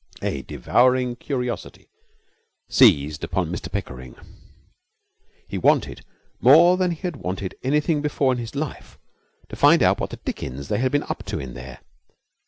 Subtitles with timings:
[0.23, 1.91] A devouring curiosity
[2.67, 4.15] seized upon Mr Pickering.
[5.47, 6.03] He wanted,
[6.39, 8.97] more than he had wanted almost anything before in his life,
[9.49, 11.81] to find out what the dickens they had been up to in there.